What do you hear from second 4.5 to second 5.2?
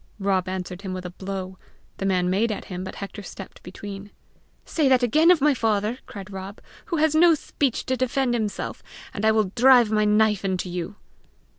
"Say that